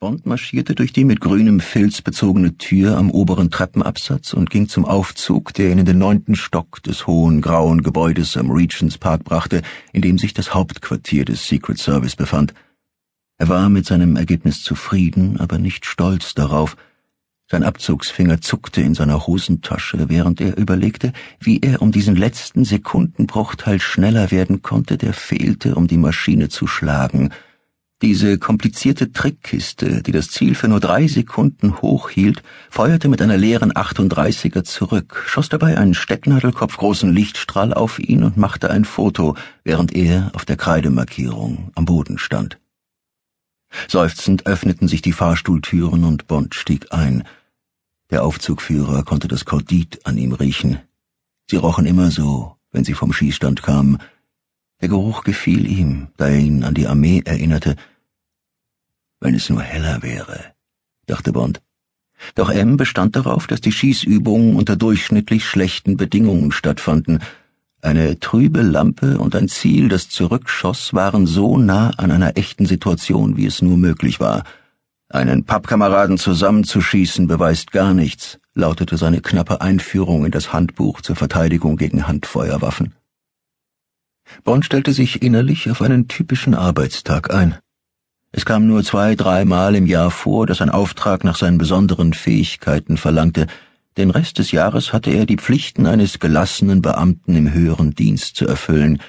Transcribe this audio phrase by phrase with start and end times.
[0.00, 4.84] Bond marschierte durch die mit grünem Filz bezogene Tür am oberen Treppenabsatz und ging zum
[4.84, 9.62] Aufzug, der ihn in den neunten Stock des hohen grauen Gebäudes am Regents Park brachte,
[9.92, 12.54] in dem sich das Hauptquartier des Secret Service befand.
[13.38, 16.76] Er war mit seinem Ergebnis zufrieden, aber nicht stolz darauf.
[17.50, 23.80] Sein Abzugsfinger zuckte in seiner Hosentasche, während er überlegte, wie er um diesen letzten Sekundenbruchteil
[23.80, 27.30] schneller werden konnte, der fehlte, um die Maschine zu schlagen–
[28.00, 33.72] diese komplizierte Trickkiste, die das Ziel für nur drei Sekunden hochhielt, feuerte mit einer leeren
[33.72, 40.30] 38er zurück, schoss dabei einen stecknadelkopfgroßen Lichtstrahl auf ihn und machte ein Foto, während er
[40.34, 42.60] auf der Kreidemarkierung am Boden stand.
[43.88, 47.24] Seufzend öffneten sich die Fahrstuhltüren und Bond stieg ein.
[48.10, 50.78] Der Aufzugführer konnte das Kordit an ihm riechen.
[51.50, 53.98] Sie rochen immer so, wenn sie vom Schießstand kamen,
[54.80, 57.74] der Geruch gefiel ihm, da er ihn an die Armee erinnerte.
[59.20, 60.38] Wenn es nur heller wäre,
[61.06, 61.60] dachte Bond.
[62.34, 67.20] Doch M bestand darauf, dass die Schießübungen unter durchschnittlich schlechten Bedingungen stattfanden.
[67.80, 73.36] Eine trübe Lampe und ein Ziel, das zurückschoss, waren so nah an einer echten Situation,
[73.36, 74.44] wie es nur möglich war.
[75.08, 81.76] Einen Pappkameraden zusammenzuschießen beweist gar nichts, lautete seine knappe Einführung in das Handbuch zur Verteidigung
[81.76, 82.94] gegen Handfeuerwaffen.
[84.44, 87.56] Bond stellte sich innerlich auf einen typischen Arbeitstag ein.
[88.30, 92.98] Es kam nur zwei, dreimal im Jahr vor, dass ein Auftrag nach seinen besonderen Fähigkeiten
[92.98, 93.46] verlangte.
[93.96, 98.46] Den Rest des Jahres hatte er die Pflichten eines gelassenen Beamten im höheren Dienst zu
[98.46, 99.00] erfüllen.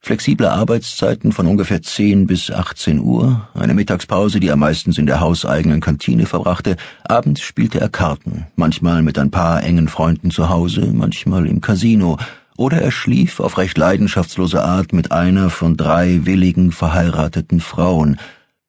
[0.00, 5.20] Flexible Arbeitszeiten von ungefähr 10 bis 18 Uhr, eine Mittagspause, die er meistens in der
[5.20, 10.92] hauseigenen Kantine verbrachte, abends spielte er Karten, manchmal mit ein paar engen Freunden zu Hause,
[10.92, 12.16] manchmal im Casino,
[12.56, 18.18] oder er schlief auf recht leidenschaftslose Art mit einer von drei willigen verheirateten Frauen.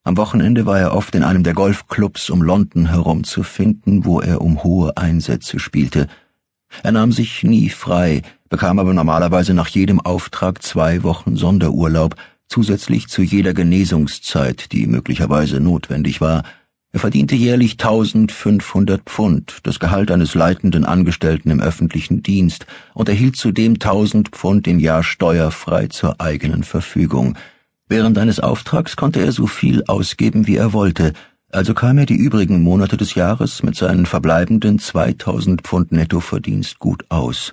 [0.06, 4.20] Am Wochenende war er oft in einem der Golfclubs um London herum zu finden, wo
[4.20, 6.08] er um hohe Einsätze spielte.
[6.82, 12.16] Er nahm sich nie frei, bekam aber normalerweise nach jedem Auftrag zwei Wochen Sonderurlaub,
[12.48, 16.42] zusätzlich zu jeder Genesungszeit, die möglicherweise notwendig war,
[16.92, 23.36] er verdiente jährlich 1500 Pfund, das Gehalt eines leitenden Angestellten im öffentlichen Dienst, und erhielt
[23.36, 27.36] zudem 1000 Pfund im Jahr steuerfrei zur eigenen Verfügung.
[27.88, 31.12] Während eines Auftrags konnte er so viel ausgeben, wie er wollte,
[31.50, 37.04] also kam er die übrigen Monate des Jahres mit seinen verbleibenden 2000 Pfund Nettoverdienst gut
[37.10, 37.52] aus.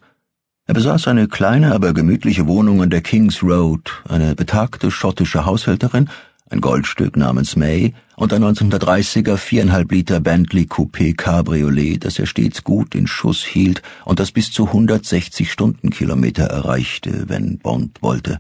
[0.66, 6.09] Er besaß eine kleine, aber gemütliche Wohnung an der King's Road, eine betagte schottische Haushälterin
[6.52, 12.63] ein Goldstück namens May und ein 1930er viereinhalb Liter Bentley Coupé Cabriolet, das er stets
[12.63, 18.40] gut in Schuss hielt und das bis zu 160 Stundenkilometer erreichte, wenn Bond wollte.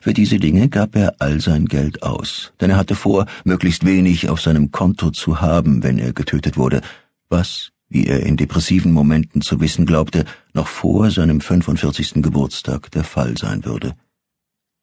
[0.00, 4.28] Für diese Dinge gab er all sein Geld aus, denn er hatte vor, möglichst wenig
[4.28, 6.80] auf seinem Konto zu haben, wenn er getötet wurde,
[7.28, 10.24] was, wie er in depressiven Momenten zu wissen glaubte,
[10.54, 12.22] noch vor seinem 45.
[12.22, 13.94] Geburtstag der Fall sein würde.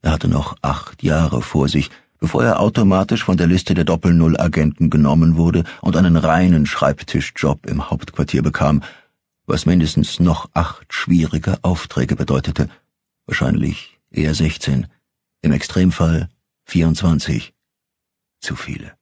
[0.01, 4.90] Er hatte noch acht Jahre vor sich, bevor er automatisch von der Liste der Doppel-Null-Agenten
[4.90, 8.81] genommen wurde und einen reinen Schreibtischjob im Hauptquartier bekam,
[9.46, 12.69] was mindestens noch acht schwierige Aufträge bedeutete,
[13.25, 14.88] wahrscheinlich eher 16,
[15.47, 16.28] im Extremfall
[16.66, 17.53] 24.
[18.41, 18.97] Zu viele.